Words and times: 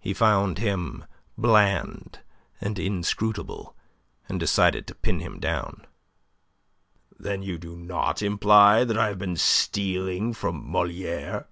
He 0.00 0.12
found 0.14 0.58
him 0.58 1.04
bland 1.38 2.18
and 2.60 2.76
inscrutable, 2.76 3.76
and 4.28 4.40
decided 4.40 4.84
to 4.88 4.96
pin 4.96 5.20
him 5.20 5.38
down. 5.38 5.86
"Then 7.16 7.44
you 7.44 7.56
do 7.56 7.76
not 7.76 8.20
imply 8.20 8.82
that 8.82 8.98
I 8.98 9.06
have 9.06 9.18
been 9.20 9.36
stealing 9.36 10.32
from 10.34 10.68
Moliere?" 10.68 11.46